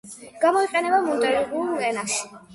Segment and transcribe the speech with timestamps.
[0.45, 2.29] გამოიყენება მონტენეგრულ ენაში.